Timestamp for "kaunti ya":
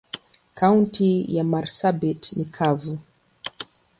0.55-1.43